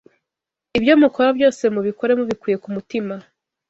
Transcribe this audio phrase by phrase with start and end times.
[0.77, 3.13] Ibyo mukora byose, mubikore mubikuye ku mutima